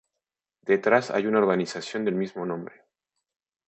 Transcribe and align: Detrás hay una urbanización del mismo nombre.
Detrás 0.63 1.11
hay 1.11 1.27
una 1.27 1.37
urbanización 1.37 2.05
del 2.05 2.15
mismo 2.15 2.43
nombre. 2.43 2.85